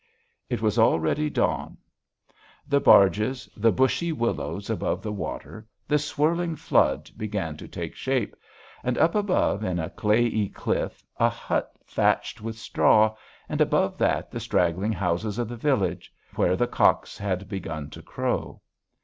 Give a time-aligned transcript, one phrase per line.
[0.49, 1.77] It was already dawn.
[2.67, 8.35] The barges, the bushy willows above the water, the swirling flood began to take shape,
[8.83, 13.15] and up above in a clayey cliff a hut thatched with straw,
[13.47, 18.01] and above that the straggling houses of the village, where the cocks had begun to
[18.01, 18.59] crow.